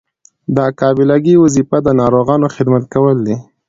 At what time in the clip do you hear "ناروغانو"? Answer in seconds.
2.01-2.47